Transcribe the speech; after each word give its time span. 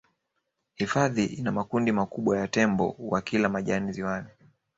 hifadhi 0.75 1.25
ina 1.25 1.51
makundi 1.51 1.91
makubwa 1.91 2.37
ya 2.37 2.47
tembo 2.47 2.95
wakila 2.99 3.49
majani 3.49 3.91
ziwani 3.91 4.27